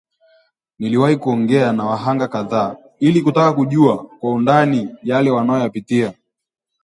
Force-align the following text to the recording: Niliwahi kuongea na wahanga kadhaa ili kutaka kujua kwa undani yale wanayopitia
Niliwahi 0.79 1.17
kuongea 1.17 1.73
na 1.73 1.83
wahanga 1.85 2.27
kadhaa 2.27 2.75
ili 2.99 3.21
kutaka 3.21 3.53
kujua 3.53 4.05
kwa 4.07 4.31
undani 4.33 4.89
yale 5.03 5.31
wanayopitia 5.31 6.13